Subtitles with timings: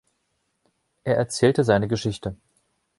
[1.03, 2.35] Er erzählte seine Geschichte.